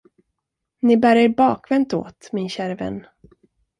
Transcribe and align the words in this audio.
Ni 0.81 0.95
bär 0.97 1.15
er 1.23 1.29
bakvänt 1.41 1.93
åt, 1.93 2.29
min 2.31 2.49
käre 2.55 2.75
vän. 2.81 3.03